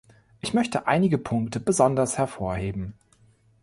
Ich 0.39 0.55
möchte 0.55 0.87
einige 0.87 1.19
Punkte 1.19 1.59
besonders 1.59 2.17
hervorheben. 2.17 2.95